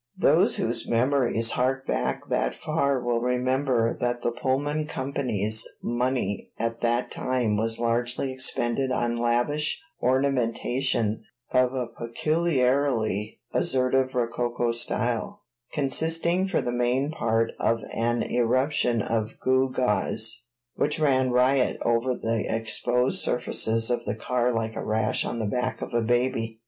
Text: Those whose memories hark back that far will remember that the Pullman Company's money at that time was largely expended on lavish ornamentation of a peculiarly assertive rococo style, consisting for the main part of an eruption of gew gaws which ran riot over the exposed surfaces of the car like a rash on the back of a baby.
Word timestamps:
Those 0.17 0.55
whose 0.55 0.89
memories 0.89 1.51
hark 1.51 1.85
back 1.85 2.27
that 2.29 2.55
far 2.55 2.99
will 2.99 3.19
remember 3.21 3.95
that 3.99 4.23
the 4.23 4.31
Pullman 4.31 4.87
Company's 4.87 5.67
money 5.79 6.49
at 6.57 6.81
that 6.81 7.11
time 7.11 7.55
was 7.55 7.77
largely 7.77 8.31
expended 8.31 8.91
on 8.91 9.15
lavish 9.15 9.79
ornamentation 10.01 11.23
of 11.51 11.75
a 11.75 11.85
peculiarly 11.85 13.41
assertive 13.53 14.15
rococo 14.15 14.71
style, 14.71 15.43
consisting 15.71 16.47
for 16.47 16.61
the 16.61 16.71
main 16.73 17.11
part 17.11 17.51
of 17.59 17.81
an 17.93 18.23
eruption 18.23 19.03
of 19.03 19.39
gew 19.39 19.69
gaws 19.69 20.45
which 20.73 20.97
ran 20.99 21.29
riot 21.29 21.77
over 21.83 22.15
the 22.15 22.43
exposed 22.49 23.21
surfaces 23.21 23.91
of 23.91 24.05
the 24.05 24.15
car 24.15 24.51
like 24.51 24.75
a 24.75 24.83
rash 24.83 25.23
on 25.25 25.37
the 25.37 25.45
back 25.45 25.79
of 25.83 25.93
a 25.93 26.01
baby. 26.01 26.59